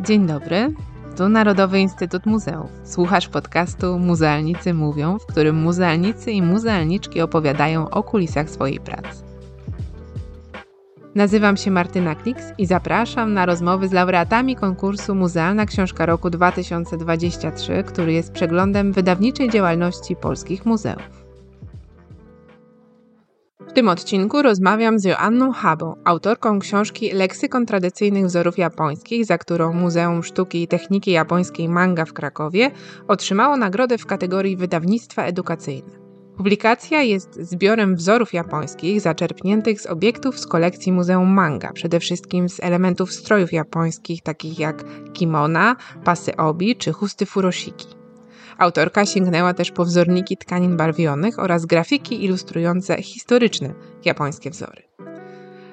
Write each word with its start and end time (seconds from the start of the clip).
Dzień 0.00 0.26
dobry, 0.26 0.74
tu 1.16 1.28
Narodowy 1.28 1.80
Instytut 1.80 2.26
Muzeów. 2.26 2.70
Słuchasz 2.84 3.28
podcastu 3.28 3.98
Muzealnicy 3.98 4.74
Mówią, 4.74 5.18
w 5.18 5.26
którym 5.26 5.56
muzealnicy 5.56 6.30
i 6.30 6.42
muzealniczki 6.42 7.20
opowiadają 7.20 7.90
o 7.90 8.02
kulisach 8.02 8.50
swojej 8.50 8.80
pracy. 8.80 9.24
Nazywam 11.14 11.56
się 11.56 11.70
Martyna 11.70 12.14
Kliks 12.14 12.44
i 12.58 12.66
zapraszam 12.66 13.34
na 13.34 13.46
rozmowy 13.46 13.88
z 13.88 13.92
laureatami 13.92 14.56
konkursu 14.56 15.14
Muzealna 15.14 15.66
Książka 15.66 16.06
Roku 16.06 16.30
2023, 16.30 17.84
który 17.86 18.12
jest 18.12 18.32
przeglądem 18.32 18.92
wydawniczej 18.92 19.50
działalności 19.50 20.16
polskich 20.16 20.66
muzeów. 20.66 21.21
W 23.72 23.74
tym 23.74 23.88
odcinku 23.88 24.42
rozmawiam 24.42 24.98
z 24.98 25.04
Joanną 25.04 25.52
Habą, 25.52 25.94
autorką 26.04 26.58
książki 26.58 27.12
Leksykon 27.12 27.66
tradycyjnych 27.66 28.26
wzorów 28.26 28.58
japońskich, 28.58 29.24
za 29.26 29.38
którą 29.38 29.72
Muzeum 29.72 30.22
Sztuki 30.22 30.62
i 30.62 30.68
Techniki 30.68 31.10
Japońskiej 31.10 31.68
Manga 31.68 32.04
w 32.04 32.12
Krakowie 32.12 32.70
otrzymało 33.08 33.56
nagrodę 33.56 33.98
w 33.98 34.06
kategorii 34.06 34.56
wydawnictwa 34.56 35.24
edukacyjne. 35.24 35.90
Publikacja 36.36 37.02
jest 37.02 37.34
zbiorem 37.34 37.96
wzorów 37.96 38.32
japońskich 38.32 39.00
zaczerpniętych 39.00 39.80
z 39.80 39.86
obiektów 39.86 40.38
z 40.38 40.46
kolekcji 40.46 40.92
Muzeum 40.92 41.28
Manga, 41.28 41.72
przede 41.72 42.00
wszystkim 42.00 42.48
z 42.48 42.60
elementów 42.60 43.12
strojów 43.12 43.52
japońskich 43.52 44.22
takich 44.22 44.58
jak 44.58 44.84
kimona, 45.12 45.76
pasy 46.04 46.36
obi 46.36 46.76
czy 46.76 46.92
chusty 46.92 47.26
furoshiki. 47.26 48.01
Autorka 48.58 49.06
sięgnęła 49.06 49.54
też 49.54 49.70
po 49.70 49.84
wzorniki 49.84 50.36
tkanin 50.36 50.76
barwionych 50.76 51.38
oraz 51.38 51.66
grafiki 51.66 52.24
ilustrujące 52.24 53.02
historyczne 53.02 53.74
japońskie 54.04 54.50
wzory. 54.50 54.82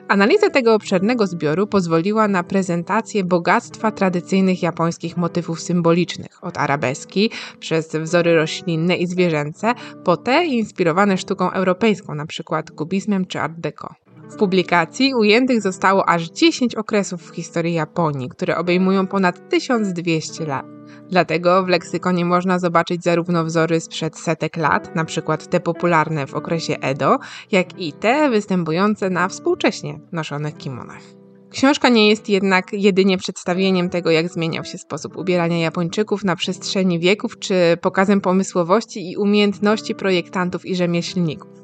Analiza 0.09 0.49
tego 0.49 0.73
obszernego 0.73 1.27
zbioru 1.27 1.67
pozwoliła 1.67 2.27
na 2.27 2.43
prezentację 2.43 3.23
bogactwa 3.23 3.91
tradycyjnych 3.91 4.63
japońskich 4.63 5.17
motywów 5.17 5.61
symbolicznych, 5.61 6.43
od 6.43 6.57
arabeski 6.57 7.31
przez 7.59 7.95
wzory 7.95 8.35
roślinne 8.35 8.95
i 8.95 9.07
zwierzęce, 9.07 9.73
po 10.03 10.17
te 10.17 10.45
inspirowane 10.45 11.17
sztuką 11.17 11.51
europejską, 11.51 12.13
np. 12.13 12.63
kubizmem 12.75 13.25
czy 13.25 13.39
art 13.39 13.53
deco. 13.57 13.95
W 14.29 14.35
publikacji 14.35 15.13
ujętych 15.13 15.61
zostało 15.61 16.09
aż 16.09 16.29
10 16.29 16.75
okresów 16.75 17.21
w 17.23 17.35
historii 17.35 17.73
Japonii, 17.73 18.29
które 18.29 18.57
obejmują 18.57 19.07
ponad 19.07 19.49
1200 19.49 20.45
lat. 20.45 20.65
Dlatego 21.09 21.63
w 21.63 21.67
leksykonie 21.67 22.25
można 22.25 22.59
zobaczyć 22.59 23.03
zarówno 23.03 23.45
wzory 23.45 23.79
sprzed 23.79 24.17
setek 24.17 24.57
lat, 24.57 24.95
przykład 25.05 25.47
te 25.47 25.59
popularne 25.59 26.27
w 26.27 26.33
okresie 26.33 26.75
Edo, 26.81 27.17
jak 27.51 27.79
i 27.79 27.93
te 27.93 28.29
występujące 28.29 29.09
na 29.09 29.27
współcześnie 29.27 29.99
noszonych 30.11 30.57
kimonach. 30.57 31.01
Książka 31.49 31.89
nie 31.89 32.09
jest 32.09 32.29
jednak 32.29 32.73
jedynie 32.73 33.17
przedstawieniem 33.17 33.89
tego, 33.89 34.11
jak 34.11 34.29
zmieniał 34.29 34.65
się 34.65 34.77
sposób 34.77 35.17
ubierania 35.17 35.59
Japończyków 35.59 36.23
na 36.23 36.35
przestrzeni 36.35 36.99
wieków, 36.99 37.39
czy 37.39 37.77
pokazem 37.81 38.21
pomysłowości 38.21 39.11
i 39.11 39.17
umiejętności 39.17 39.95
projektantów 39.95 40.65
i 40.65 40.75
rzemieślników. 40.75 41.58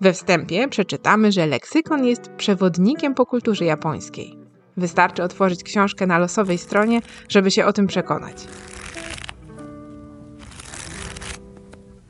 We 0.00 0.12
wstępie 0.12 0.68
przeczytamy, 0.68 1.32
że 1.32 1.46
leksykon 1.46 2.04
jest 2.04 2.28
przewodnikiem 2.36 3.14
po 3.14 3.26
kulturze 3.26 3.64
japońskiej. 3.64 4.36
Wystarczy 4.76 5.22
otworzyć 5.22 5.62
książkę 5.62 6.06
na 6.06 6.18
losowej 6.18 6.58
stronie, 6.58 7.00
żeby 7.28 7.50
się 7.50 7.64
o 7.64 7.72
tym 7.72 7.86
przekonać. 7.86 8.36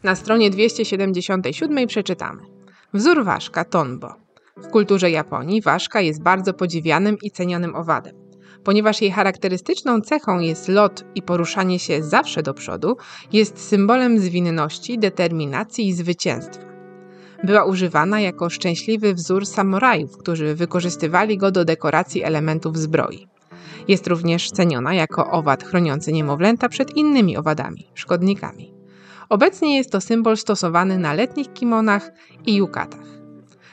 Na 0.02 0.14
stronie 0.14 0.50
277 0.50 1.86
przeczytamy. 1.86 2.42
Wzór 2.94 3.24
ważka 3.24 3.64
Tonbo. 3.64 4.14
W 4.56 4.68
kulturze 4.68 5.10
Japonii 5.10 5.62
ważka 5.62 6.00
jest 6.00 6.22
bardzo 6.22 6.54
podziwianym 6.54 7.16
i 7.22 7.30
cenionym 7.30 7.76
owadem. 7.76 8.16
Ponieważ 8.64 9.02
jej 9.02 9.10
charakterystyczną 9.10 10.00
cechą 10.00 10.38
jest 10.38 10.68
lot 10.68 11.04
i 11.14 11.22
poruszanie 11.22 11.78
się 11.78 12.02
zawsze 12.02 12.42
do 12.42 12.54
przodu, 12.54 12.96
jest 13.32 13.68
symbolem 13.68 14.18
zwinności, 14.18 14.98
determinacji 14.98 15.88
i 15.88 15.92
zwycięstwa. 15.92 16.69
Była 17.44 17.64
używana 17.64 18.20
jako 18.20 18.50
szczęśliwy 18.50 19.14
wzór 19.14 19.46
samurajów, 19.46 20.16
którzy 20.16 20.54
wykorzystywali 20.54 21.38
go 21.38 21.50
do 21.50 21.64
dekoracji 21.64 22.22
elementów 22.22 22.78
zbroi. 22.78 23.26
Jest 23.88 24.06
również 24.06 24.50
ceniona 24.50 24.94
jako 24.94 25.30
owad 25.30 25.64
chroniący 25.64 26.12
niemowlęta 26.12 26.68
przed 26.68 26.96
innymi 26.96 27.36
owadami, 27.36 27.86
szkodnikami. 27.94 28.74
Obecnie 29.28 29.76
jest 29.76 29.92
to 29.92 30.00
symbol 30.00 30.36
stosowany 30.36 30.98
na 30.98 31.12
letnich 31.12 31.52
kimonach 31.52 32.10
i 32.46 32.56
yukatach. 32.56 33.10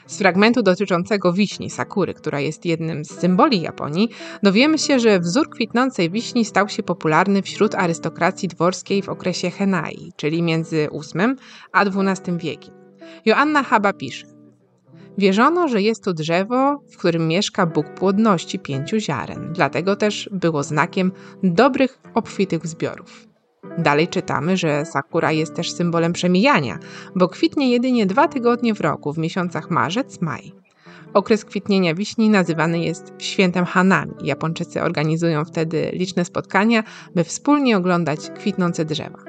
Z 0.06 0.18
fragmentu 0.18 0.62
dotyczącego 0.62 1.32
wiśni 1.32 1.70
sakury, 1.70 2.14
która 2.14 2.40
jest 2.40 2.64
jednym 2.64 3.04
z 3.04 3.10
symboli 3.10 3.60
Japonii, 3.60 4.08
dowiemy 4.42 4.78
się, 4.78 4.98
że 4.98 5.20
wzór 5.20 5.50
kwitnącej 5.50 6.10
wiśni 6.10 6.44
stał 6.44 6.68
się 6.68 6.82
popularny 6.82 7.42
wśród 7.42 7.74
arystokracji 7.74 8.48
dworskiej 8.48 9.02
w 9.02 9.08
okresie 9.08 9.50
Henai, 9.50 10.12
czyli 10.16 10.42
między 10.42 10.88
VIII 10.92 11.36
a 11.72 11.84
XII 11.84 12.36
wiekiem. 12.38 12.77
Joanna 13.24 13.62
Haba 13.62 13.92
pisze: 13.92 14.26
Wierzono, 15.18 15.68
że 15.68 15.82
jest 15.82 16.04
to 16.04 16.12
drzewo, 16.12 16.82
w 16.92 16.96
którym 16.96 17.28
mieszka 17.28 17.66
Bóg 17.66 17.86
płodności 17.94 18.58
pięciu 18.58 18.98
ziaren, 18.98 19.52
dlatego 19.52 19.96
też 19.96 20.28
było 20.32 20.62
znakiem 20.62 21.12
dobrych, 21.42 21.98
obfitych 22.14 22.66
zbiorów. 22.66 23.28
Dalej 23.78 24.08
czytamy, 24.08 24.56
że 24.56 24.84
sakura 24.84 25.32
jest 25.32 25.54
też 25.54 25.72
symbolem 25.72 26.12
przemijania, 26.12 26.78
bo 27.16 27.28
kwitnie 27.28 27.70
jedynie 27.70 28.06
dwa 28.06 28.28
tygodnie 28.28 28.74
w 28.74 28.80
roku, 28.80 29.12
w 29.12 29.18
miesiącach 29.18 29.70
marzec, 29.70 30.20
maj. 30.20 30.52
Okres 31.14 31.44
kwitnienia 31.44 31.94
wiśni 31.94 32.30
nazywany 32.30 32.78
jest 32.78 33.12
świętem 33.18 33.64
Hanami. 33.64 34.14
Japończycy 34.22 34.82
organizują 34.82 35.44
wtedy 35.44 35.90
liczne 35.92 36.24
spotkania, 36.24 36.82
by 37.14 37.24
wspólnie 37.24 37.76
oglądać 37.76 38.30
kwitnące 38.30 38.84
drzewa. 38.84 39.27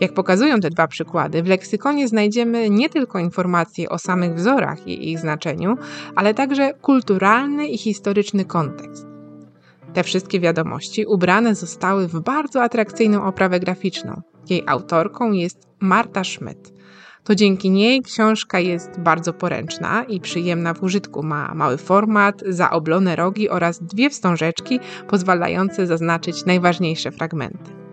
Jak 0.00 0.12
pokazują 0.14 0.60
te 0.60 0.70
dwa 0.70 0.88
przykłady, 0.88 1.42
w 1.42 1.46
leksykonie 1.46 2.08
znajdziemy 2.08 2.70
nie 2.70 2.88
tylko 2.88 3.18
informacje 3.18 3.88
o 3.88 3.98
samych 3.98 4.34
wzorach 4.34 4.88
i 4.88 5.10
ich 5.10 5.18
znaczeniu, 5.18 5.76
ale 6.16 6.34
także 6.34 6.74
kulturalny 6.74 7.68
i 7.68 7.78
historyczny 7.78 8.44
kontekst. 8.44 9.06
Te 9.94 10.02
wszystkie 10.02 10.40
wiadomości 10.40 11.06
ubrane 11.06 11.54
zostały 11.54 12.08
w 12.08 12.20
bardzo 12.20 12.62
atrakcyjną 12.62 13.24
oprawę 13.24 13.60
graficzną. 13.60 14.22
Jej 14.50 14.62
autorką 14.66 15.32
jest 15.32 15.68
Marta 15.80 16.24
Schmidt. 16.24 16.72
To 17.24 17.34
dzięki 17.34 17.70
niej 17.70 18.02
książka 18.02 18.60
jest 18.60 19.00
bardzo 19.00 19.32
poręczna 19.32 20.04
i 20.04 20.20
przyjemna 20.20 20.74
w 20.74 20.82
użytku. 20.82 21.22
Ma 21.22 21.54
mały 21.54 21.76
format, 21.76 22.42
zaoblone 22.48 23.16
rogi 23.16 23.48
oraz 23.48 23.82
dwie 23.82 24.10
wstążeczki 24.10 24.80
pozwalające 25.08 25.86
zaznaczyć 25.86 26.44
najważniejsze 26.44 27.10
fragmenty. 27.10 27.85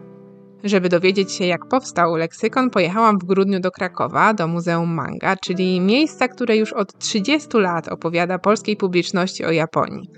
Żeby 0.63 0.89
dowiedzieć 0.89 1.31
się, 1.31 1.45
jak 1.45 1.65
powstał 1.65 2.15
leksykon, 2.15 2.69
pojechałam 2.69 3.19
w 3.19 3.23
grudniu 3.23 3.59
do 3.59 3.71
Krakowa, 3.71 4.33
do 4.33 4.47
Muzeum 4.47 4.93
Manga, 4.93 5.35
czyli 5.37 5.81
miejsca, 5.81 6.27
które 6.27 6.57
już 6.57 6.73
od 6.73 6.99
30 6.99 7.57
lat 7.57 7.87
opowiada 7.87 8.39
polskiej 8.39 8.77
publiczności 8.77 9.45
o 9.45 9.51
Japonii. 9.51 10.09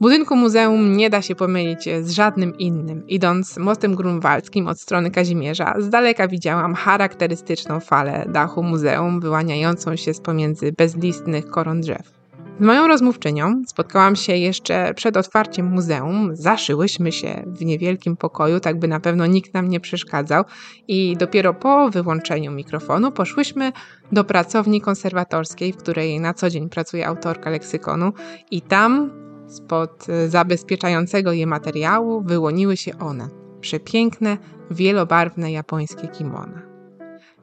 Budynku 0.00 0.36
muzeum 0.36 0.96
nie 0.96 1.10
da 1.10 1.22
się 1.22 1.34
pomylić 1.34 1.88
z 2.02 2.10
żadnym 2.10 2.58
innym. 2.58 3.06
Idąc 3.08 3.56
mostem 3.56 3.94
grunwaldzkim 3.94 4.68
od 4.68 4.80
strony 4.80 5.10
Kazimierza, 5.10 5.74
z 5.78 5.88
daleka 5.88 6.28
widziałam 6.28 6.74
charakterystyczną 6.74 7.80
falę 7.80 8.24
dachu 8.28 8.62
muzeum 8.62 9.20
wyłaniającą 9.20 9.96
się 9.96 10.14
z 10.14 10.20
pomiędzy 10.20 10.72
bezlistnych 10.72 11.46
koron 11.46 11.80
drzew. 11.80 12.19
Z 12.60 12.62
moją 12.62 12.86
rozmówczynią 12.86 13.62
spotkałam 13.66 14.16
się 14.16 14.36
jeszcze 14.36 14.94
przed 14.94 15.16
otwarciem 15.16 15.66
muzeum. 15.66 16.30
Zaszyłyśmy 16.32 17.12
się 17.12 17.44
w 17.46 17.64
niewielkim 17.64 18.16
pokoju, 18.16 18.60
tak 18.60 18.78
by 18.78 18.88
na 18.88 19.00
pewno 19.00 19.26
nikt 19.26 19.54
nam 19.54 19.68
nie 19.68 19.80
przeszkadzał, 19.80 20.44
i 20.88 21.16
dopiero 21.16 21.54
po 21.54 21.90
wyłączeniu 21.90 22.52
mikrofonu 22.52 23.12
poszłyśmy 23.12 23.72
do 24.12 24.24
pracowni 24.24 24.80
konserwatorskiej, 24.80 25.72
w 25.72 25.76
której 25.76 26.20
na 26.20 26.34
co 26.34 26.50
dzień 26.50 26.68
pracuje 26.68 27.06
autorka 27.06 27.50
leksykonu, 27.50 28.12
i 28.50 28.62
tam 28.62 29.10
Spod 29.48 30.06
zabezpieczającego 30.28 31.32
je 31.32 31.46
materiału 31.46 32.22
wyłoniły 32.22 32.76
się 32.76 32.98
one 32.98 33.28
przepiękne, 33.60 34.38
wielobarwne 34.70 35.52
japońskie 35.52 36.08
kimona. 36.08 36.62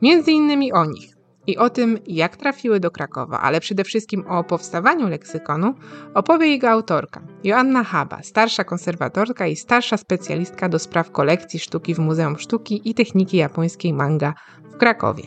Między 0.01 0.31
innymi 0.31 0.73
o 0.73 0.85
nich 0.85 1.16
i 1.47 1.57
o 1.57 1.69
tym, 1.69 1.99
jak 2.07 2.37
trafiły 2.37 2.79
do 2.79 2.91
Krakowa, 2.91 3.41
ale 3.41 3.59
przede 3.59 3.83
wszystkim 3.83 4.27
o 4.27 4.43
powstawaniu 4.43 5.09
leksykonu, 5.09 5.73
opowie 6.13 6.47
jego 6.47 6.69
autorka, 6.69 7.21
Joanna 7.43 7.83
Haba, 7.83 8.23
starsza 8.23 8.63
konserwatorka 8.63 9.47
i 9.47 9.55
starsza 9.55 9.97
specjalistka 9.97 10.69
do 10.69 10.79
spraw 10.79 11.11
kolekcji 11.11 11.59
sztuki 11.59 11.95
w 11.95 11.99
Muzeum 11.99 12.39
Sztuki 12.39 12.89
i 12.89 12.93
Techniki 12.93 13.37
Japońskiej 13.37 13.93
Manga 13.93 14.33
w 14.63 14.77
Krakowie. 14.77 15.23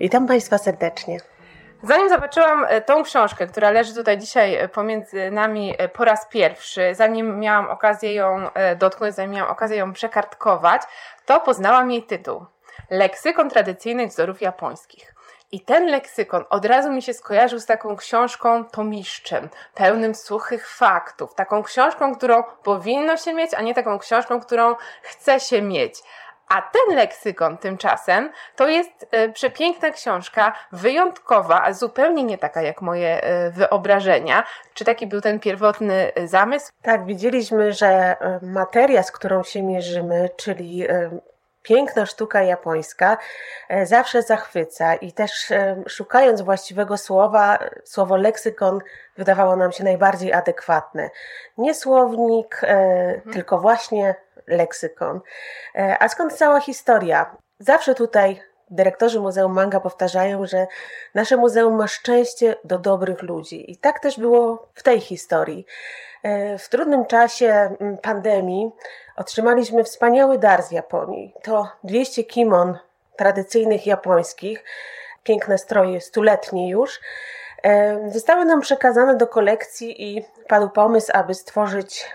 Witam 0.00 0.26
Państwa 0.26 0.58
serdecznie. 0.58 1.18
Zanim 1.82 2.08
zobaczyłam 2.08 2.64
e, 2.68 2.80
tą 2.80 3.02
książkę, 3.02 3.46
która 3.46 3.70
leży 3.70 3.94
tutaj 3.94 4.18
dzisiaj 4.18 4.54
e, 4.54 4.68
pomiędzy 4.68 5.30
nami 5.30 5.74
e, 5.78 5.88
po 5.88 6.04
raz 6.04 6.28
pierwszy, 6.28 6.94
zanim 6.94 7.40
miałam 7.40 7.70
okazję 7.70 8.14
ją 8.14 8.48
dotknąć, 8.78 9.14
zanim 9.14 9.32
miałam 9.32 9.52
okazję 9.52 9.76
ją 9.76 9.92
przekartkować, 9.92 10.82
to 11.26 11.40
poznałam 11.40 11.90
jej 11.90 12.02
tytuł. 12.02 12.46
Leksykon 12.90 13.50
tradycyjnych 13.50 14.08
wzorów 14.08 14.40
japońskich. 14.40 15.13
I 15.54 15.60
ten 15.60 15.86
leksykon 15.86 16.44
od 16.50 16.64
razu 16.64 16.92
mi 16.92 17.02
się 17.02 17.14
skojarzył 17.14 17.58
z 17.60 17.66
taką 17.66 17.96
książką 17.96 18.64
tomiszczem, 18.64 19.48
pełnym 19.74 20.14
suchych 20.14 20.68
faktów. 20.68 21.34
Taką 21.34 21.62
książką, 21.62 22.14
którą 22.14 22.42
powinno 22.42 23.16
się 23.16 23.34
mieć, 23.34 23.54
a 23.54 23.62
nie 23.62 23.74
taką 23.74 23.98
książką, 23.98 24.40
którą 24.40 24.74
chce 25.02 25.40
się 25.40 25.62
mieć. 25.62 25.94
A 26.48 26.62
ten 26.62 26.96
leksykon 26.96 27.58
tymczasem 27.58 28.30
to 28.56 28.68
jest 28.68 29.06
e, 29.10 29.28
przepiękna 29.28 29.90
książka, 29.90 30.52
wyjątkowa, 30.72 31.62
a 31.62 31.72
zupełnie 31.72 32.24
nie 32.24 32.38
taka 32.38 32.62
jak 32.62 32.82
moje 32.82 33.22
e, 33.22 33.50
wyobrażenia. 33.50 34.44
Czy 34.74 34.84
taki 34.84 35.06
był 35.06 35.20
ten 35.20 35.40
pierwotny 35.40 36.14
e, 36.14 36.28
zamysł? 36.28 36.72
Tak, 36.82 37.06
widzieliśmy, 37.06 37.72
że 37.72 38.16
materia, 38.42 39.02
z 39.02 39.12
którą 39.12 39.42
się 39.42 39.62
mierzymy, 39.62 40.30
czyli 40.36 40.86
piękna 41.64 42.06
sztuka 42.06 42.42
japońska 42.42 43.18
zawsze 43.82 44.22
zachwyca 44.22 44.94
i 44.94 45.12
też 45.12 45.52
szukając 45.86 46.40
właściwego 46.40 46.96
słowa, 46.96 47.58
słowo 47.84 48.16
leksykon 48.16 48.80
wydawało 49.16 49.56
nam 49.56 49.72
się 49.72 49.84
najbardziej 49.84 50.32
adekwatne. 50.32 51.10
Nie 51.58 51.74
słownik, 51.74 52.60
mhm. 52.64 53.32
tylko 53.32 53.58
właśnie 53.58 54.14
leksykon. 54.46 55.20
E, 55.74 55.96
a 56.00 56.08
skąd 56.08 56.32
cała 56.32 56.60
historia? 56.60 57.36
Zawsze 57.58 57.94
tutaj 57.94 58.42
dyrektorzy 58.70 59.20
Muzeum 59.20 59.52
Manga 59.52 59.80
powtarzają, 59.80 60.46
że 60.46 60.66
nasze 61.14 61.36
muzeum 61.36 61.76
ma 61.76 61.88
szczęście 61.88 62.56
do 62.64 62.78
dobrych 62.78 63.22
ludzi. 63.22 63.72
I 63.72 63.76
tak 63.76 64.00
też 64.00 64.20
było 64.20 64.68
w 64.74 64.82
tej 64.82 65.00
historii. 65.00 65.66
E, 66.22 66.58
w 66.58 66.68
trudnym 66.68 67.06
czasie 67.06 67.76
pandemii 68.02 68.70
otrzymaliśmy 69.16 69.84
wspaniały 69.84 70.38
dar 70.38 70.62
z 70.62 70.70
Japonii. 70.70 71.34
To 71.42 71.68
200 71.84 72.24
kimon 72.24 72.78
tradycyjnych 73.16 73.86
japońskich, 73.86 74.64
piękne 75.24 75.58
stroje, 75.58 76.00
stuletnie 76.00 76.70
już. 76.70 77.00
E, 77.62 78.10
zostały 78.10 78.44
nam 78.44 78.60
przekazane 78.60 79.16
do 79.16 79.26
kolekcji 79.26 80.16
i 80.16 80.24
padł 80.48 80.68
pomysł, 80.68 81.10
aby 81.14 81.34
stworzyć 81.34 82.06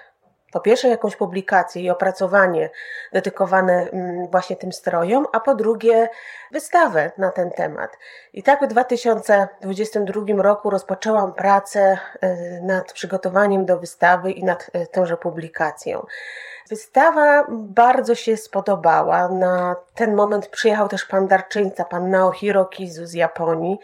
po 0.52 0.60
pierwsze 0.60 0.88
jakąś 0.88 1.16
publikację 1.16 1.82
i 1.82 1.90
opracowanie 1.90 2.70
dedykowane 3.14 3.90
mm, 3.90 4.28
właśnie 4.28 4.56
tym 4.56 4.72
strojom, 4.72 5.26
a 5.34 5.40
po 5.40 5.56
drugie 5.56 6.10
wystawę 6.52 7.12
na 7.18 7.32
ten 7.32 7.52
temat. 7.52 7.98
I 8.34 8.44
tak 8.44 8.64
w 8.64 8.68
2022 8.68 10.44
roku 10.44 10.70
rozpoczęłam 10.70 11.34
pracę 11.34 11.98
y, 12.24 12.62
nad 12.64 12.94
przygotowaniem 12.94 13.66
do 13.66 13.80
wystawy 13.80 14.32
i 14.32 14.44
nad 14.44 14.70
y, 14.76 14.88
tąże 14.88 15.18
publikacją. 15.18 16.06
Wystawa 16.70 17.46
bardzo 17.50 18.16
się 18.16 18.38
spodobała. 18.38 19.30
Na 19.30 19.76
ten 19.96 20.16
moment 20.16 20.48
przyjechał 20.48 20.88
też 20.88 21.06
pan 21.06 21.28
darczyńca, 21.28 21.86
pan 21.86 22.10
Naohiro 22.10 22.66
Kizu 22.66 23.06
z 23.06 23.14
Japonii 23.14 23.80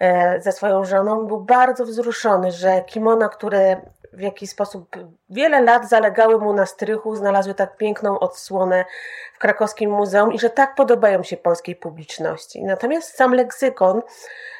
e, 0.00 0.40
ze 0.40 0.52
swoją 0.52 0.84
żoną. 0.84 1.26
Był 1.26 1.40
bardzo 1.40 1.84
wzruszony, 1.84 2.52
że 2.52 2.82
kimona, 2.86 3.28
które 3.28 3.76
w 4.16 4.20
jakiś 4.20 4.50
sposób 4.50 4.96
wiele 5.30 5.60
lat 5.60 5.88
zalegały 5.88 6.38
mu 6.38 6.52
na 6.52 6.66
strychu, 6.66 7.16
znalazły 7.16 7.54
tak 7.54 7.76
piękną 7.76 8.18
odsłonę 8.18 8.84
w 9.34 9.38
krakowskim 9.38 9.90
muzeum 9.90 10.32
i 10.32 10.38
że 10.38 10.50
tak 10.50 10.74
podobają 10.74 11.22
się 11.22 11.36
polskiej 11.36 11.76
publiczności. 11.76 12.64
Natomiast 12.64 13.16
sam 13.16 13.34
leksykon 13.34 14.02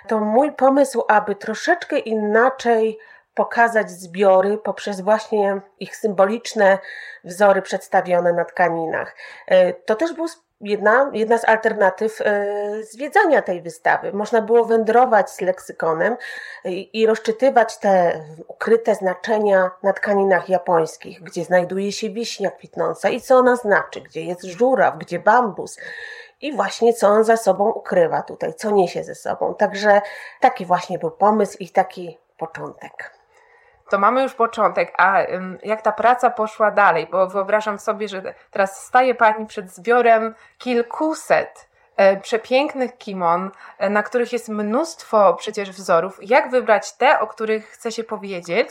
to 0.08 0.20
mój 0.20 0.52
pomysł, 0.52 1.02
aby 1.08 1.34
troszeczkę 1.34 1.98
inaczej 1.98 2.98
pokazać 3.34 3.90
zbiory 3.90 4.58
poprzez 4.58 5.00
właśnie 5.00 5.60
ich 5.80 5.96
symboliczne 5.96 6.78
wzory 7.24 7.62
przedstawione 7.62 8.32
na 8.32 8.44
tkaninach. 8.44 9.16
E, 9.46 9.72
to 9.72 9.94
też 9.94 10.12
był 10.12 10.26
jedna, 10.64 11.10
jedna 11.12 11.38
z 11.38 11.44
alternatyw 11.44 12.20
e, 12.20 12.46
zwiedzania 12.82 13.42
tej 13.42 13.62
wystawy. 13.62 14.12
Można 14.12 14.42
było 14.42 14.64
wędrować 14.64 15.30
z 15.30 15.40
leksykonem 15.40 16.16
i, 16.64 17.06
rozczytywać 17.06 17.78
te 17.78 18.24
ukryte 18.48 18.94
znaczenia 18.94 19.70
na 19.82 19.92
tkaninach 19.92 20.48
japońskich, 20.48 21.22
gdzie 21.22 21.44
znajduje 21.44 21.92
się 21.92 22.10
wiśnia 22.10 22.50
kwitnąca 22.50 23.08
i 23.08 23.20
co 23.20 23.36
ona 23.36 23.56
znaczy, 23.56 24.00
gdzie 24.00 24.22
jest 24.22 24.44
żuraw, 24.44 24.98
gdzie 24.98 25.18
bambus 25.18 25.78
i 26.40 26.52
właśnie 26.52 26.92
co 26.92 27.08
on 27.08 27.24
za 27.24 27.36
sobą 27.36 27.70
ukrywa 27.70 28.22
tutaj, 28.22 28.54
co 28.54 28.70
niesie 28.70 29.04
ze 29.04 29.14
sobą. 29.14 29.54
Także 29.54 30.00
taki 30.40 30.66
właśnie 30.66 30.98
był 30.98 31.10
pomysł 31.10 31.56
i 31.60 31.68
taki 31.68 32.18
początek 32.38 33.13
to 33.90 33.98
mamy 33.98 34.22
już 34.22 34.34
początek, 34.34 34.94
a 34.98 35.18
jak 35.62 35.82
ta 35.82 35.92
praca 35.92 36.30
poszła 36.30 36.70
dalej, 36.70 37.08
bo 37.10 37.26
wyobrażam 37.26 37.78
sobie, 37.78 38.08
że 38.08 38.34
teraz 38.50 38.86
staje 38.86 39.14
Pani 39.14 39.46
przed 39.46 39.70
zbiorem 39.70 40.34
kilkuset 40.58 41.68
e, 41.96 42.16
przepięknych 42.16 42.98
kimon, 42.98 43.50
e, 43.78 43.90
na 43.90 44.02
których 44.02 44.32
jest 44.32 44.48
mnóstwo 44.48 45.34
przecież 45.34 45.70
wzorów. 45.70 46.18
Jak 46.22 46.50
wybrać 46.50 46.92
te, 46.92 47.20
o 47.20 47.26
których 47.26 47.66
chce 47.66 47.92
się 47.92 48.04
powiedzieć 48.04 48.68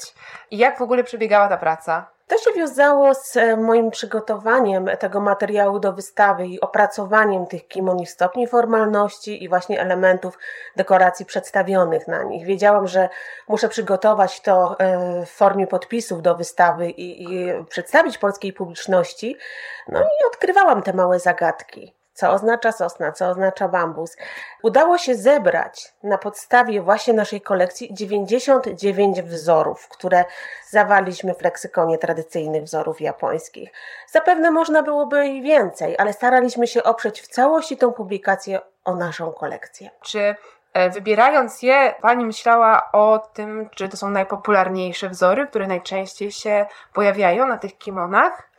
i 0.52 0.58
jak 0.58 0.78
w 0.78 0.82
ogóle 0.82 1.04
przebiegała 1.04 1.48
ta 1.48 1.58
praca? 1.58 2.13
To 2.28 2.38
się 2.38 2.52
wiązało 2.52 3.14
z 3.16 3.38
e, 3.38 3.58
moim 3.58 3.92
przygotowaniem 3.92 4.90
tego 5.00 5.20
materiału 5.20 5.80
do 5.80 5.94
wystawy 5.94 6.48
i 6.48 6.62
opracowaniem 6.62 7.46
tych 7.46 7.68
kimon 7.68 8.00
i 8.00 8.06
stopni 8.06 8.48
formalności 8.48 9.44
i 9.44 9.50
właśnie 9.50 9.82
elementów 9.82 10.38
dekoracji 10.76 11.26
przedstawionych 11.26 12.08
na 12.08 12.24
nich. 12.24 12.46
Wiedziałam, 12.46 12.88
że 12.88 13.10
muszę 13.48 13.70
przygotować 13.70 14.42
to 14.42 14.80
e, 14.80 15.26
w 15.26 15.30
formie 15.30 15.68
podpisów 15.68 16.22
do 16.22 16.36
wystawy 16.36 16.90
i, 16.90 17.24
i 17.24 17.54
przedstawić 17.70 18.18
polskiej 18.18 18.54
publiczności. 18.54 19.38
No 19.88 20.00
i 20.00 20.28
odkrywałam 20.28 20.84
te 20.84 20.94
małe 20.94 21.20
zagadki 21.20 22.03
co 22.14 22.32
oznacza 22.32 22.72
sosna, 22.72 23.12
co 23.12 23.30
oznacza 23.30 23.68
bambus. 23.68 24.18
Udało 24.64 24.98
się 24.98 25.16
zebrać 25.16 25.94
na 26.04 26.18
podstawie 26.18 26.82
właśnie 26.82 27.14
naszej 27.14 27.42
kolekcji 27.42 27.94
99 27.94 29.22
wzorów, 29.22 29.88
które 29.88 30.26
zawaliśmy 30.70 31.34
w 31.34 31.42
leksykonie 31.42 31.98
tradycyjnych 31.98 32.64
wzorów 32.64 33.02
japońskich. 33.02 33.70
Zapewne 34.12 34.52
można 34.52 34.84
byłoby 34.84 35.28
i 35.28 35.42
więcej, 35.42 35.96
ale 35.98 36.14
staraliśmy 36.14 36.68
się 36.68 36.84
oprzeć 36.84 37.22
w 37.22 37.28
całości 37.28 37.78
tą 37.78 37.92
publikację 37.92 38.60
o 38.86 38.96
naszą 38.96 39.32
kolekcję. 39.32 39.90
Czy 40.02 40.36
Wybierając 40.94 41.62
je, 41.62 41.96
Pani 42.02 42.26
myślała 42.26 42.92
o 42.92 43.30
tym, 43.34 43.70
czy 43.76 43.90
to 43.90 43.98
są 43.98 44.10
najpopularniejsze 44.10 45.10
wzory, 45.10 45.48
które 45.48 45.68
najczęściej 45.68 46.32
się 46.32 46.66
pojawiają 46.94 47.48
na 47.48 47.58
tych 47.58 47.78
kimonach? 47.78 48.50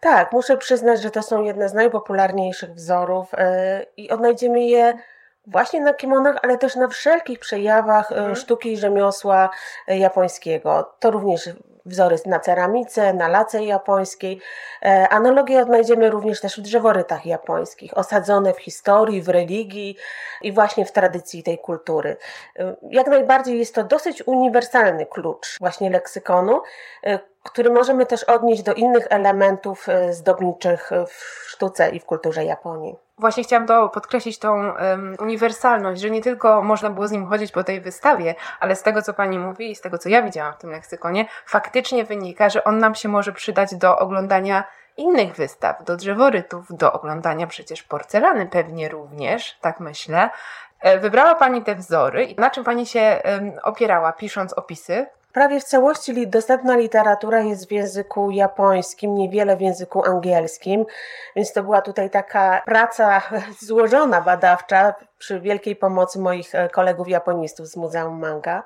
Tak, 0.00 0.32
muszę 0.32 0.56
przyznać, 0.56 1.02
że 1.02 1.10
to 1.10 1.22
są 1.22 1.42
jedne 1.42 1.68
z 1.68 1.74
najpopularniejszych 1.74 2.70
wzorów 2.70 3.32
yy, 3.32 3.86
i 3.96 4.10
odnajdziemy 4.10 4.60
je 4.60 4.98
właśnie 5.46 5.80
na 5.80 5.94
kimonach, 5.94 6.36
ale 6.42 6.58
też 6.58 6.76
na 6.76 6.88
wszelkich 6.88 7.38
przejawach 7.38 8.12
mhm. 8.12 8.36
sztuki 8.36 8.72
i 8.72 8.76
rzemiosła 8.76 9.50
e, 9.88 9.98
japońskiego. 9.98 10.94
To 10.98 11.10
również 11.10 11.50
wzory 11.86 12.16
na 12.26 12.40
ceramice, 12.40 13.14
na 13.14 13.28
lace 13.28 13.64
japońskiej. 13.64 14.40
E, 14.82 15.08
analogie 15.08 15.62
odnajdziemy 15.62 16.10
również 16.10 16.40
też 16.40 16.58
w 16.58 16.62
drzeworytach 16.62 17.26
japońskich, 17.26 17.98
osadzone 17.98 18.54
w 18.54 18.58
historii, 18.58 19.22
w 19.22 19.28
religii 19.28 19.96
i 20.42 20.52
właśnie 20.52 20.84
w 20.84 20.92
tradycji 20.92 21.42
tej 21.42 21.58
kultury. 21.58 22.16
E, 22.58 22.76
jak 22.90 23.06
najbardziej 23.06 23.58
jest 23.58 23.74
to 23.74 23.84
dosyć 23.84 24.26
uniwersalny 24.26 25.06
klucz 25.06 25.58
właśnie 25.60 25.90
leksykonu, 25.90 26.62
e, 27.06 27.18
który 27.42 27.70
możemy 27.70 28.06
też 28.06 28.24
odnieść 28.24 28.62
do 28.62 28.74
innych 28.74 29.06
elementów 29.10 29.86
zdobniczych 30.10 30.90
w 31.08 31.44
sztuce 31.48 31.90
i 31.90 32.00
w 32.00 32.04
kulturze 32.04 32.44
Japonii. 32.44 32.96
Właśnie 33.18 33.44
chciałam 33.44 33.66
to 33.66 33.88
podkreślić 33.88 34.38
tą 34.38 34.54
um, 34.54 35.16
uniwersalność, 35.20 36.00
że 36.00 36.10
nie 36.10 36.22
tylko 36.22 36.62
można 36.62 36.90
było 36.90 37.08
z 37.08 37.10
nim 37.10 37.26
chodzić 37.26 37.52
po 37.52 37.64
tej 37.64 37.80
wystawie, 37.80 38.34
ale 38.60 38.76
z 38.76 38.82
tego, 38.82 39.02
co 39.02 39.14
pani 39.14 39.38
mówi 39.38 39.70
i 39.70 39.76
z 39.76 39.80
tego, 39.80 39.98
co 39.98 40.08
ja 40.08 40.22
widziałam 40.22 40.52
w 40.52 40.58
tym 40.58 40.70
leksykonie, 40.70 41.26
faktycznie 41.46 42.04
wynika, 42.04 42.48
że 42.48 42.64
on 42.64 42.78
nam 42.78 42.94
się 42.94 43.08
może 43.08 43.32
przydać 43.32 43.74
do 43.74 43.98
oglądania 43.98 44.64
innych 44.96 45.34
wystaw, 45.34 45.84
do 45.84 45.96
drzeworytów, 45.96 46.66
do 46.70 46.92
oglądania 46.92 47.46
przecież 47.46 47.82
porcelany 47.82 48.46
pewnie 48.46 48.88
również, 48.88 49.58
tak 49.60 49.80
myślę. 49.80 50.30
E, 50.80 50.98
wybrała 50.98 51.34
Pani 51.34 51.62
te 51.62 51.74
wzory 51.74 52.24
i 52.24 52.36
na 52.36 52.50
czym 52.50 52.64
Pani 52.64 52.86
się 52.86 53.22
opierała, 53.62 54.12
pisząc 54.12 54.52
opisy? 54.52 55.06
Prawie 55.32 55.60
w 55.60 55.64
całości 55.64 56.28
dostępna 56.28 56.76
literatura 56.76 57.40
jest 57.40 57.68
w 57.68 57.72
języku 57.72 58.30
japońskim, 58.30 59.14
niewiele 59.14 59.56
w 59.56 59.60
języku 59.60 60.04
angielskim, 60.04 60.86
więc 61.36 61.52
to 61.52 61.62
była 61.62 61.82
tutaj 61.82 62.10
taka 62.10 62.62
praca 62.64 63.22
złożona, 63.68 64.20
badawcza 64.20 64.94
przy 65.18 65.40
wielkiej 65.40 65.76
pomocy 65.76 66.18
moich 66.18 66.54
e, 66.54 66.68
kolegów 66.68 67.08
japonistów 67.08 67.66
z 67.66 67.76
Muzeum 67.76 68.18
Manga. 68.18 68.62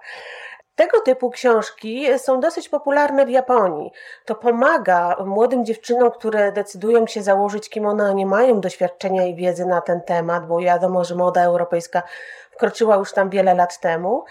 Tego 0.77 1.01
typu 1.01 1.31
książki 1.31 2.19
są 2.19 2.41
dosyć 2.41 2.69
popularne 2.69 3.27
w 3.27 3.31
Japonii. 3.31 3.93
To 4.25 4.35
pomaga 4.35 5.17
młodym 5.25 5.65
dziewczynom, 5.65 6.11
które 6.11 6.53
decydują 6.53 7.07
się 7.07 7.23
założyć 7.23 7.69
kimono, 7.69 8.05
a 8.05 8.13
nie 8.13 8.27
mają 8.27 8.61
doświadczenia 8.61 9.27
i 9.27 9.35
wiedzy 9.35 9.67
na 9.67 9.81
ten 9.81 10.01
temat, 10.03 10.47
bo 10.47 10.59
wiadomo, 10.59 11.05
że 11.05 11.15
moda 11.15 11.43
europejska 11.43 12.03
wkroczyła 12.51 12.97
już 12.97 13.13
tam 13.13 13.31
wiele 13.31 13.55
lat 13.55 13.81
temu. 13.81 14.25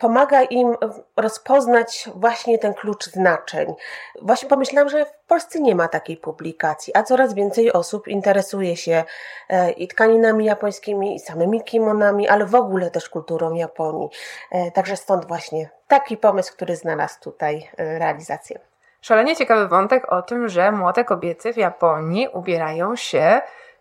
Pomaga 0.00 0.42
im 0.42 0.76
rozpoznać 1.16 2.10
właśnie 2.14 2.58
ten 2.58 2.74
klucz 2.74 3.04
znaczeń. 3.04 3.74
Właśnie 4.22 4.48
pomyślałam, 4.48 4.88
że 4.88 5.04
w 5.04 5.12
Polsce 5.26 5.60
nie 5.60 5.74
ma 5.74 5.88
takiej 5.88 6.16
publikacji, 6.16 6.96
a 6.96 7.02
coraz 7.02 7.34
więcej 7.34 7.72
osób 7.72 8.08
interesuje 8.08 8.76
się 8.76 9.04
e, 9.48 9.70
i 9.70 9.88
tkaninami 9.88 10.44
japońskimi, 10.44 11.14
i 11.14 11.20
samymi 11.20 11.64
kimonami, 11.64 12.28
ale 12.28 12.46
w 12.46 12.54
ogóle 12.54 12.90
też 12.90 13.08
kulturą 13.08 13.54
Japonii. 13.54 14.08
E, 14.52 14.70
także 14.70 14.96
stąd 14.96 15.28
właśnie 15.28 15.70
taki 15.88 16.16
pomysł, 16.16 16.52
który 16.52 16.76
znalazł 16.76 17.20
tutaj 17.20 17.70
e, 17.76 17.98
realizację. 17.98 18.58
Szalenie 19.00 19.36
ciekawy 19.36 19.68
wątek 19.68 20.12
o 20.12 20.22
tym, 20.22 20.48
że 20.48 20.72
młode 20.72 21.04
kobiety 21.04 21.52
w 21.52 21.56
Japonii 21.56 22.28
ubierają 22.28 22.96
się 22.96 23.40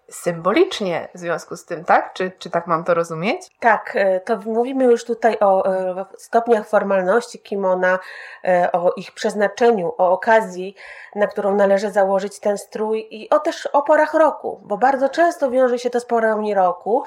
symbolicznie 0.09 1.07
w 1.15 1.19
związku 1.19 1.55
z 1.55 1.65
tym, 1.65 1.85
tak? 1.85 2.13
Czy, 2.13 2.31
czy 2.39 2.49
tak 2.49 2.67
mam 2.67 2.83
to 2.83 2.93
rozumieć? 2.93 3.41
Tak, 3.59 3.91
e, 3.95 4.19
to 4.19 4.37
mówimy 4.37 4.83
już 4.83 5.05
tutaj 5.05 5.37
o 5.39 5.65
e, 5.65 6.05
stopniach 6.17 6.67
formalności 6.67 7.39
kimona, 7.39 7.99
e, 8.43 8.71
o 8.71 8.93
ich 8.93 9.11
przeznaczeniu, 9.11 9.87
o 9.97 10.11
okazji, 10.11 10.75
na 11.15 11.27
którą 11.27 11.55
należy 11.55 11.91
założyć 11.91 12.39
ten 12.39 12.57
strój 12.57 13.07
i 13.11 13.29
o 13.29 13.39
też 13.39 13.65
o 13.65 13.81
porach 13.81 14.13
roku, 14.13 14.61
bo 14.63 14.77
bardzo 14.77 15.09
często 15.09 15.51
wiąże 15.51 15.79
się 15.79 15.89
to 15.89 15.99
z 15.99 16.05
porami 16.05 16.53
roku, 16.53 17.03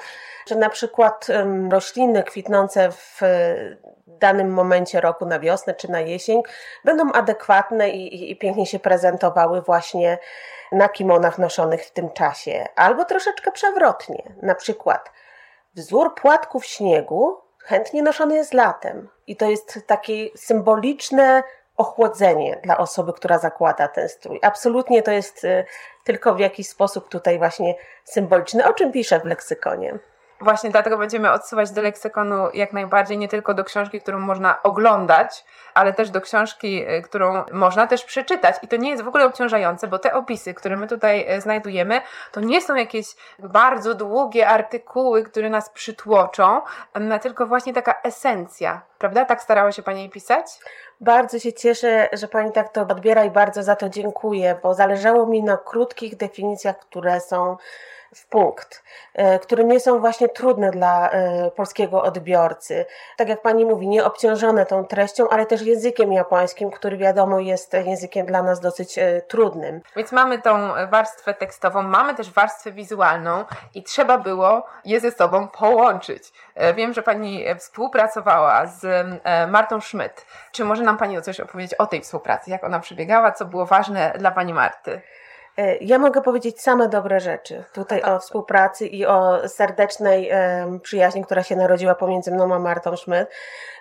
że 0.47 0.55
na 0.55 0.69
przykład 0.69 1.27
rośliny 1.71 2.23
kwitnące 2.23 2.91
w 2.91 3.21
danym 4.07 4.53
momencie 4.53 5.01
roku, 5.01 5.25
na 5.25 5.39
wiosnę 5.39 5.73
czy 5.73 5.91
na 5.91 5.99
jesień, 5.99 6.41
będą 6.85 7.11
adekwatne 7.11 7.89
i, 7.89 8.15
i, 8.15 8.31
i 8.31 8.35
pięknie 8.35 8.65
się 8.65 8.79
prezentowały 8.79 9.61
właśnie 9.61 10.17
na 10.71 10.89
kimonach 10.89 11.37
noszonych 11.39 11.85
w 11.85 11.91
tym 11.91 12.09
czasie, 12.09 12.67
albo 12.75 13.05
troszeczkę 13.05 13.51
przewrotnie. 13.51 14.33
Na 14.41 14.55
przykład 14.55 15.11
wzór 15.75 16.15
płatków 16.15 16.65
śniegu 16.65 17.37
chętnie 17.57 18.03
noszony 18.03 18.35
jest 18.35 18.53
latem 18.53 19.09
i 19.27 19.35
to 19.35 19.49
jest 19.49 19.79
takie 19.87 20.29
symboliczne 20.35 21.43
ochłodzenie 21.77 22.59
dla 22.63 22.77
osoby, 22.77 23.13
która 23.13 23.39
zakłada 23.39 23.87
ten 23.87 24.09
strój. 24.09 24.39
Absolutnie 24.41 25.03
to 25.03 25.11
jest 25.11 25.43
y, 25.43 25.65
tylko 26.03 26.35
w 26.35 26.39
jakiś 26.39 26.69
sposób 26.69 27.09
tutaj 27.09 27.37
właśnie 27.37 27.75
symboliczne, 28.03 28.69
o 28.69 28.73
czym 28.73 28.91
piszę 28.91 29.19
w 29.19 29.25
leksykonie. 29.25 29.99
Właśnie 30.41 30.69
dlatego 30.69 30.97
będziemy 30.97 31.31
odsuwać 31.31 31.71
do 31.71 31.81
leksykonu 31.81 32.49
jak 32.53 32.73
najbardziej, 32.73 33.17
nie 33.17 33.27
tylko 33.27 33.53
do 33.53 33.63
książki, 33.63 34.01
którą 34.01 34.19
można 34.19 34.63
oglądać, 34.63 35.45
ale 35.73 35.93
też 35.93 36.09
do 36.09 36.21
książki, 36.21 36.89
y, 36.89 37.01
którą 37.01 37.43
można 37.51 37.87
też 37.87 38.03
przeczytać. 38.03 38.55
I 38.61 38.67
to 38.67 38.75
nie 38.75 38.89
jest 38.89 39.03
w 39.03 39.07
ogóle 39.07 39.25
obciążające, 39.25 39.87
bo 39.87 39.99
te 39.99 40.13
opisy, 40.13 40.53
które 40.53 40.77
my 40.77 40.87
tutaj 40.87 41.37
y, 41.37 41.41
znajdujemy, 41.41 42.01
to 42.31 42.39
nie 42.39 42.61
są 42.61 42.75
jakieś 42.75 43.05
bardzo 43.39 43.93
długie 43.95 44.47
artykuły, 44.47 45.23
które 45.23 45.49
nas 45.49 45.69
przytłoczą, 45.69 46.61
tylko 47.21 47.47
właśnie 47.47 47.73
taka 47.73 47.95
esencja, 48.03 48.81
prawda? 48.97 49.25
Tak 49.25 49.41
starała 49.41 49.71
się 49.71 49.83
Pani 49.83 50.09
pisać? 50.09 50.45
Bardzo 51.01 51.39
się 51.39 51.53
cieszę, 51.53 52.09
że 52.13 52.27
Pani 52.27 52.51
tak 52.51 52.69
to 52.69 52.81
odbiera 52.81 53.25
i 53.25 53.29
bardzo 53.29 53.63
za 53.63 53.75
to 53.75 53.89
dziękuję, 53.89 54.55
bo 54.63 54.73
zależało 54.73 55.25
mi 55.25 55.43
na 55.43 55.57
krótkich 55.57 56.17
definicjach, 56.17 56.79
które 56.79 57.19
są 57.19 57.57
w 58.15 58.27
punkt, 58.27 58.83
e, 59.13 59.39
które 59.39 59.63
nie 59.63 59.79
są 59.79 59.99
właśnie 59.99 60.29
trudne 60.29 60.71
dla 60.71 61.09
e, 61.09 61.51
polskiego 61.51 62.03
odbiorcy. 62.03 62.85
Tak 63.17 63.29
jak 63.29 63.41
pani 63.41 63.65
mówi, 63.65 63.87
nie 63.87 64.05
obciążone 64.05 64.65
tą 64.65 64.85
treścią, 64.85 65.29
ale 65.29 65.45
też 65.45 65.61
językiem 65.61 66.13
japońskim, 66.13 66.71
który 66.71 66.97
wiadomo 66.97 67.39
jest 67.39 67.73
językiem 67.73 68.25
dla 68.25 68.43
nas 68.43 68.59
dosyć 68.59 68.97
e, 68.97 69.21
trudnym. 69.21 69.81
Więc 69.95 70.11
mamy 70.11 70.41
tą 70.41 70.69
warstwę 70.89 71.33
tekstową, 71.33 71.81
mamy 71.81 72.15
też 72.15 72.31
warstwę 72.31 72.71
wizualną 72.71 73.45
i 73.75 73.83
trzeba 73.83 74.17
było 74.17 74.65
je 74.85 74.99
ze 74.99 75.11
sobą 75.11 75.47
połączyć. 75.47 76.33
Wiem, 76.75 76.93
że 76.93 77.03
pani 77.03 77.45
współpracowała 77.57 78.65
z 78.65 79.07
Martą 79.51 79.81
Schmidt. 79.81 80.25
Czy 80.51 80.65
może 80.65 80.83
nam 80.83 80.97
pani 80.97 81.21
coś 81.21 81.39
opowiedzieć 81.39 81.73
o 81.73 81.85
tej 81.85 82.01
współpracy? 82.01 82.51
Jak 82.51 82.63
ona 82.63 82.79
przebiegała? 82.79 83.31
Co 83.31 83.45
było 83.45 83.65
ważne 83.65 84.13
dla 84.17 84.31
pani 84.31 84.53
Marty? 84.53 85.01
E, 85.57 85.77
ja 85.77 85.99
mogę 85.99 86.21
powiedzieć 86.21 86.61
same 86.61 86.89
dobre 86.89 87.19
rzeczy 87.19 87.63
tutaj 87.73 88.01
o 88.01 88.19
współpracy 88.19 88.87
i 88.87 89.05
o 89.05 89.49
serdecznej 89.49 90.31
przyjaźni, 90.81 91.25
która 91.25 91.43
się 91.43 91.55
narodziła 91.55 91.95
pomiędzy 91.95 92.31
mną 92.31 92.55
a 92.55 92.59
Martą 92.59 92.97
Schmidt. 92.97 93.29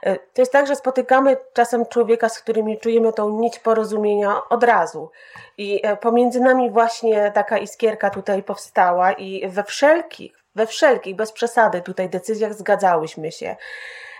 E, 0.03 0.17
to 0.17 0.43
jest 0.43 0.53
tak, 0.53 0.67
że 0.67 0.77
spotykamy 0.77 1.37
czasem 1.53 1.87
człowieka, 1.87 2.29
z 2.29 2.39
którymi 2.39 2.79
czujemy 2.79 3.13
tą 3.13 3.31
nić 3.31 3.59
porozumienia 3.59 4.49
od 4.49 4.65
razu. 4.65 5.11
I 5.59 5.81
e, 5.87 5.97
pomiędzy 5.97 6.41
nami 6.41 6.71
właśnie 6.71 7.31
taka 7.35 7.59
iskierka 7.59 8.11
tutaj 8.11 8.43
powstała 8.43 9.13
i 9.13 9.49
we 9.49 9.65
wszelkich, 9.65 10.33
we 10.55 10.67
wszelkich, 10.67 11.17
bez 11.17 11.33
przesady 11.33 11.81
tutaj 11.81 12.09
decyzjach 12.09 12.55
zgadzałyśmy 12.55 13.33
się. 13.33 13.57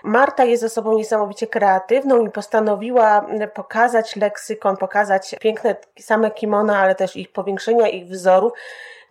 Marta 0.03 0.43
jest 0.43 0.63
osobą 0.63 0.93
niesamowicie 0.93 1.47
kreatywną 1.47 2.25
i 2.25 2.29
postanowiła 2.29 3.25
pokazać 3.53 4.15
leksykon, 4.15 4.77
pokazać 4.77 5.35
piękne 5.39 5.75
same 5.99 6.31
kimona, 6.31 6.79
ale 6.79 6.95
też 6.95 7.15
ich 7.15 7.31
powiększenia 7.31 7.87
ich 7.87 8.07
wzorów 8.07 8.53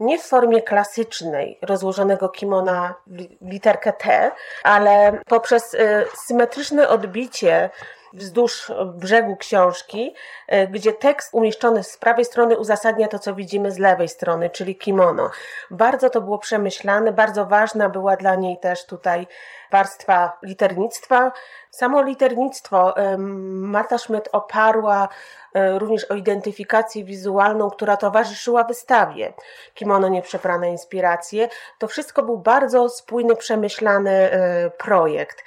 nie 0.01 0.19
w 0.19 0.23
formie 0.23 0.63
klasycznej, 0.63 1.59
rozłożonego 1.63 2.29
kimona 2.29 2.95
w 3.41 3.51
literkę 3.51 3.93
T, 3.93 4.31
ale 4.63 5.19
poprzez 5.27 5.75
y, 5.75 5.79
symetryczne 6.27 6.89
odbicie 6.89 7.71
wzdłuż 8.13 8.73
brzegu 8.95 9.37
książki, 9.37 10.15
y, 10.53 10.69
gdzie 10.69 10.93
tekst 10.93 11.35
umieszczony 11.35 11.85
z 11.85 11.97
prawej 11.97 12.25
strony 12.25 12.59
uzasadnia 12.59 13.09
to, 13.09 13.19
co 13.19 13.35
widzimy 13.35 13.73
z 13.73 13.79
lewej 13.79 14.09
strony, 14.09 14.51
czyli 14.51 14.77
kimono. 14.77 15.31
Bardzo 15.71 16.11
to 16.11 16.21
było 16.21 16.39
przemyślane, 16.39 17.13
bardzo 17.13 17.47
ważna 17.47 17.89
była 17.89 18.17
dla 18.17 18.35
niej 18.35 18.59
też 18.59 18.87
tutaj 18.87 19.27
warstwa 19.71 20.39
liternictwa. 20.43 21.33
Samo 21.71 22.03
liternictwo 22.03 22.95
Marta 23.19 23.99
Schmidt 23.99 24.29
oparła 24.33 25.09
e, 25.55 25.79
również 25.79 26.05
o 26.05 26.15
identyfikację 26.15 27.05
wizualną, 27.05 27.71
która 27.71 27.97
towarzyszyła 27.97 28.65
wystawie 28.65 29.33
Kimono 29.75 30.09
Nieprzeprane 30.09 30.71
Inspiracje. 30.71 31.49
To 31.79 31.89
wszystko 31.89 32.23
był 32.23 32.39
bardzo 32.39 32.89
spójny, 32.89 33.37
przemyślany 33.37 34.11
e, 34.11 34.71
projekt. 34.71 35.45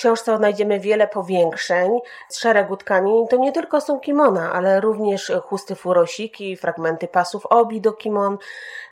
Książce 0.00 0.36
znajdziemy 0.36 0.80
wiele 0.80 1.08
powiększeń 1.08 2.00
z 2.28 2.38
szeregu 2.38 2.76
tkanin. 2.76 3.28
To 3.28 3.36
nie 3.36 3.52
tylko 3.52 3.80
są 3.80 4.00
kimona, 4.00 4.52
ale 4.52 4.80
również 4.80 5.32
chusty 5.42 5.74
furosiki, 5.74 6.56
fragmenty 6.56 7.08
pasów 7.08 7.46
obi 7.46 7.80
do 7.80 7.92
kimon, 7.92 8.38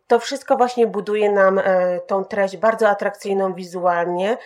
to 0.07 0.19
wszystko 0.19 0.57
właśnie 0.57 0.87
buduje 0.87 1.31
nam 1.31 1.59
e, 1.59 2.01
tą 2.01 2.25
treść 2.25 2.57
bardzo 2.57 2.89
atrakcyjną 2.89 3.55
wizualnie. 3.55 4.39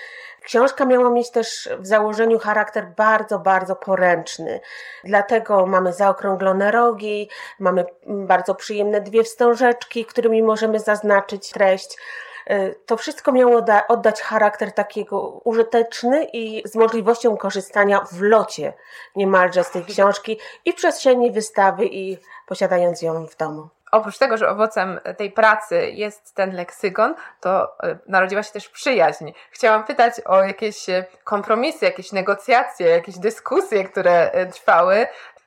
Książka 0.43 0.85
miała 0.85 1.11
mieć 1.11 1.31
też 1.31 1.69
w 1.79 1.87
założeniu 1.87 2.39
charakter 2.39 2.87
bardzo, 2.97 3.39
bardzo 3.39 3.77
poręczny. 3.77 4.61
Dlatego 5.05 5.67
mamy 5.67 5.93
zaokrąglone 5.93 6.71
rogi, 6.71 7.29
mamy 7.59 7.85
bardzo 8.07 8.55
przyjemne 8.55 9.01
dwie 9.01 9.25
wstążeczki, 9.25 10.05
którymi 10.05 10.43
możemy 10.43 10.81
zaznaczyć 10.81 11.51
treść. 11.51 11.99
E, 12.47 12.71
to 12.75 12.97
wszystko 12.97 13.33
miało 13.33 13.65
oddać 13.89 14.23
charakter 14.23 14.73
takiego 14.73 15.21
użyteczny 15.45 16.25
i 16.33 16.63
z 16.69 16.75
możliwością 16.75 17.37
korzystania 17.37 18.01
w 18.13 18.21
locie 18.21 18.73
niemalże 19.17 19.65
z 19.65 19.71
tej 19.71 19.85
książki 19.85 20.39
i 20.65 20.73
w 20.73 20.75
przestrzeni 20.75 21.31
wystawy 21.31 21.87
i 21.87 22.19
posiadając 22.47 23.03
ją 23.03 23.27
w 23.27 23.37
domu 23.37 23.69
oprócz 23.93 24.19
tego, 24.19 24.37
że 24.37 24.49
owocem 24.49 25.01
tej 25.17 25.31
pracy 25.31 25.91
jest 25.91 26.35
ten 26.35 26.57
leksykon, 26.57 27.15
to 27.41 27.79
e, 27.83 27.99
narodziła 28.07 28.43
się 28.43 28.53
też 28.53 28.69
przyjaźń. 28.69 29.31
Chciałam 29.51 29.85
pytać 29.85 30.21
o 30.25 30.43
jakieś 30.43 30.89
e, 30.89 31.05
kompromisy, 31.25 31.85
jakieś 31.85 32.13
negocjacje, 32.13 32.89
jakieś 32.89 33.19
dyskusje, 33.19 33.85
które 33.85 34.31
trwały. 34.53 35.07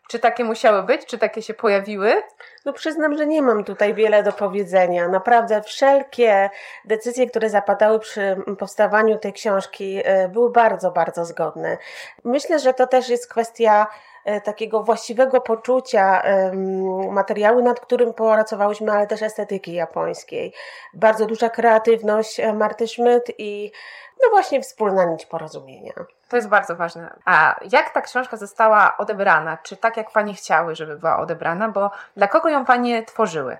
Czy 0.09 0.19
takie 0.19 0.43
musiały 0.43 0.83
być? 0.83 1.05
Czy 1.05 1.17
takie 1.17 1.41
się 1.41 1.53
pojawiły? 1.53 2.24
No 2.65 2.74
przyznam, 2.74 3.17
że 3.17 3.27
nie 3.27 3.41
mam 3.41 3.63
tutaj 3.63 3.93
wiele 3.93 4.24
do 4.24 4.31
powiedzenia. 4.31 5.07
Naprawdę 5.07 5.62
wszelkie 5.62 6.50
decyzje, 6.85 7.29
które 7.29 7.50
zapadały 7.50 8.00
przy 8.00 8.35
powstawaniu 8.59 9.17
tej 9.17 9.33
książki 9.33 10.01
były 10.29 10.51
bardzo, 10.51 10.91
bardzo 10.91 11.25
zgodne. 11.25 11.77
Myślę, 12.24 12.59
że 12.59 12.74
to 12.74 12.88
też 12.88 13.09
jest 13.09 13.27
kwestia 13.27 13.88
E, 14.25 14.41
takiego 14.41 14.83
właściwego 14.83 15.41
poczucia 15.41 16.24
materiału, 17.12 17.62
nad 17.62 17.79
którym 17.79 18.13
pracowałyśmy, 18.13 18.91
ale 18.91 19.07
też 19.07 19.21
estetyki 19.21 19.74
japońskiej. 19.74 20.53
Bardzo 20.93 21.25
duża 21.25 21.50
kreatywność 21.50 22.39
e, 22.39 22.53
Marty 22.53 22.88
Schmidt 22.88 23.31
i 23.38 23.71
no 24.24 24.29
właśnie 24.29 24.62
wspólna 24.62 25.05
nić 25.05 25.25
porozumienia. 25.25 25.93
To 26.29 26.36
jest 26.36 26.50
bardzo 26.50 26.75
ważne. 26.75 27.15
A 27.25 27.60
jak 27.72 27.89
ta 27.89 28.01
książka 28.01 28.38
została 28.38 28.98
odebrana? 28.98 29.57
Czy 29.63 29.77
tak 29.77 29.98
jak 29.98 30.12
Pani 30.12 30.34
chciały, 30.34 30.75
żeby 30.75 30.98
była 30.98 31.17
odebrana? 31.17 31.69
Bo 31.69 31.91
dla 32.17 32.27
kogo 32.27 32.50
ją 32.50 32.65
Panie 32.65 33.03
tworzyły? 33.03 33.57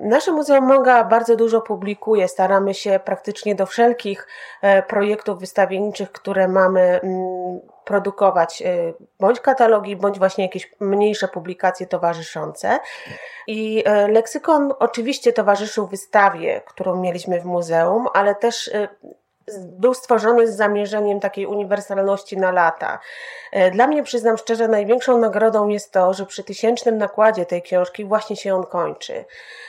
Nasze 0.00 0.32
Muzeum 0.32 0.66
Manga 0.66 1.04
bardzo 1.04 1.36
dużo 1.36 1.60
publikuje. 1.60 2.28
Staramy 2.28 2.74
się 2.74 3.00
praktycznie 3.04 3.54
do 3.54 3.66
wszelkich 3.66 4.26
e, 4.62 4.82
projektów 4.82 5.40
wystawienniczych, 5.40 6.12
które 6.12 6.48
mamy, 6.48 6.80
mm, 6.80 7.60
produkować 7.84 8.62
e, 8.62 8.92
bądź 9.20 9.40
katalogi, 9.40 9.96
bądź 9.96 10.18
właśnie 10.18 10.44
jakieś 10.44 10.74
mniejsze 10.80 11.28
publikacje 11.28 11.86
towarzyszące. 11.86 12.78
I 13.46 13.82
e, 13.86 14.08
leksykon 14.08 14.72
oczywiście 14.78 15.32
towarzyszył 15.32 15.86
wystawie, 15.86 16.60
którą 16.66 16.96
mieliśmy 16.96 17.40
w 17.40 17.44
muzeum, 17.44 18.06
ale 18.14 18.34
też 18.34 18.70
był 19.58 19.94
stworzony 19.94 20.52
z 20.52 20.56
zamierzeniem 20.56 21.20
takiej 21.20 21.46
uniwersalności 21.46 22.36
na 22.36 22.52
lata. 22.52 22.98
E, 23.52 23.70
dla 23.70 23.86
mnie, 23.86 24.02
przyznam 24.02 24.38
szczerze, 24.38 24.68
największą 24.68 25.18
nagrodą 25.18 25.68
jest 25.68 25.92
to, 25.92 26.14
że 26.14 26.26
przy 26.26 26.44
tysięcznym 26.44 26.98
nakładzie 26.98 27.46
tej 27.46 27.62
książki 27.62 28.04
właśnie 28.04 28.36
się 28.36 28.54
on 28.54 28.66
kończy. 28.66 29.24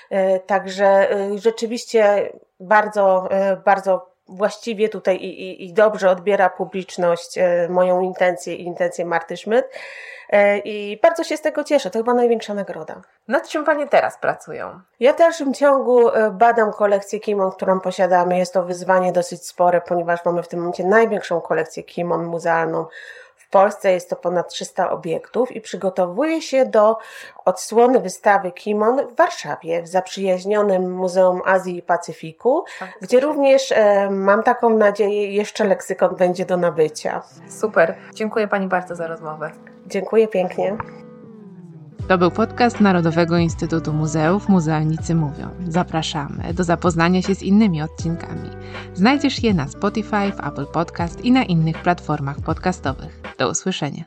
E, 0.10 0.40
także 0.40 1.12
e, 1.12 1.38
rzeczywiście 1.38 2.32
bardzo, 2.60 3.30
bardzo 3.66 4.14
właściwie 4.28 4.90
tutaj 4.90 5.16
i, 5.16 5.42
i, 5.42 5.66
i 5.66 5.74
dobrze 5.74 6.10
odbiera 6.10 6.50
publiczność 6.50 7.40
moją 7.70 8.02
intencję 8.02 8.56
i 8.56 8.64
intencję 8.64 9.06
Marty 9.06 9.38
Schmidt. 9.38 9.66
I 10.66 11.00
bardzo 11.04 11.24
się 11.24 11.38
z 11.38 11.42
tego 11.42 11.64
cieszę. 11.64 11.90
To 11.90 12.00
chyba 12.00 12.14
największa 12.14 12.54
nagroda. 12.54 13.02
Nad 13.28 13.48
czym 13.48 13.66
Panie 13.66 13.88
teraz 13.88 14.18
pracują? 14.18 14.80
Ja 15.00 15.14
w 15.14 15.18
dalszym 15.18 15.54
ciągu 15.54 16.02
badam 16.32 16.74
kolekcję 16.74 17.20
kimon, 17.20 17.52
którą 17.52 17.80
posiadamy. 17.80 18.38
Jest 18.38 18.54
to 18.54 18.64
wyzwanie 18.64 19.12
dosyć 19.12 19.48
spore, 19.48 19.82
ponieważ 19.82 20.26
mamy 20.26 20.44
w 20.44 20.48
tym 20.48 20.60
momencie 20.60 20.84
największą 20.84 21.42
kolekcję 21.42 21.84
kimon 21.84 22.26
muzealną 22.26 22.86
Polsce 23.54 23.94
jest 23.94 24.10
to 24.10 24.16
ponad 24.16 24.50
300 24.50 24.90
obiektów 24.90 25.52
i 25.52 25.62
przygotowuje 25.62 26.42
się 26.42 26.66
do 26.66 26.98
odsłony 27.46 28.00
wystawy 28.00 28.52
Kimon 28.52 29.08
w 29.08 29.16
Warszawie, 29.16 29.82
w 29.82 29.88
zaprzyjaźnionym 29.88 30.92
Muzeum 30.92 31.42
Azji 31.46 31.78
i 31.78 31.82
Pacyfiku, 31.82 32.66
tak, 32.80 32.90
gdzie 33.02 33.20
również 33.20 33.72
e, 33.72 34.10
mam 34.10 34.44
taką 34.44 34.70
nadzieję, 34.70 35.34
jeszcze 35.34 35.64
leksykon 35.64 36.16
będzie 36.16 36.46
do 36.46 36.58
nabycia. 36.58 37.22
Super. 37.50 37.96
Dziękuję 38.14 38.48
Pani 38.48 38.68
bardzo 38.68 38.96
za 38.96 39.08
rozmowę. 39.08 39.52
Dziękuję 39.88 40.28
pięknie. 40.28 40.78
To 42.08 42.18
był 42.18 42.32
podcast 42.32 42.80
Narodowego 42.80 43.38
Instytutu 43.38 43.94
Muzeów 43.94 44.50
Muzealnicy 44.50 45.16
Mówią. 45.16 45.50
Zapraszamy 45.68 46.54
do 46.54 46.64
zapoznania 46.64 47.22
się 47.22 47.36
z 47.36 47.44
innymi 47.44 47.82
odcinkami. 47.82 48.50
Znajdziesz 48.94 49.44
je 49.44 49.54
na 49.54 49.68
Spotify, 49.68 50.32
w 50.32 50.48
Apple 50.48 50.66
Podcast 50.66 51.26
i 51.26 51.32
na 51.32 51.44
innych 51.44 51.82
platformach 51.82 52.42
podcastowych. 52.42 53.22
Do 53.38 53.50
usłyszenia. 53.50 54.02